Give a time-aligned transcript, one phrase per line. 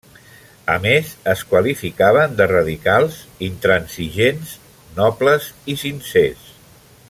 [0.75, 3.19] A més es qualificaven de radicals,
[3.49, 4.57] intransigents,
[5.01, 6.51] nobles i sincers.